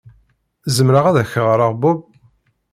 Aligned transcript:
Zemreɣ 0.75 1.05
ad 1.07 1.17
ak-ɣreɣ 1.23 1.71
Bob? 1.81 1.99